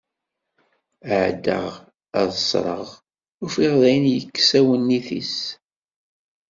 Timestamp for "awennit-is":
4.59-5.35